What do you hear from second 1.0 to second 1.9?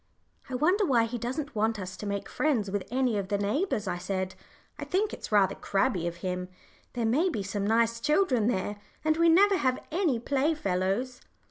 he doesn't want